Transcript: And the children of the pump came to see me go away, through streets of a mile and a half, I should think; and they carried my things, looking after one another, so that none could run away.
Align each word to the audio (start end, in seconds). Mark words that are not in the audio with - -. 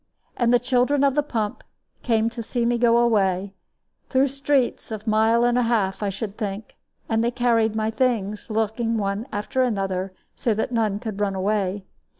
And 0.35 0.51
the 0.51 0.57
children 0.57 1.03
of 1.03 1.13
the 1.13 1.21
pump 1.21 1.63
came 2.01 2.27
to 2.31 2.41
see 2.41 2.65
me 2.65 2.79
go 2.79 2.97
away, 2.97 3.53
through 4.09 4.29
streets 4.29 4.89
of 4.89 5.05
a 5.05 5.09
mile 5.11 5.43
and 5.43 5.59
a 5.59 5.61
half, 5.61 6.01
I 6.01 6.09
should 6.09 6.39
think; 6.39 6.75
and 7.07 7.23
they 7.23 7.29
carried 7.29 7.75
my 7.75 7.91
things, 7.91 8.49
looking 8.49 8.95
after 9.31 9.59
one 9.61 9.67
another, 9.67 10.11
so 10.35 10.55
that 10.55 10.71
none 10.71 10.97
could 10.97 11.21
run 11.21 11.35
away. 11.35 11.85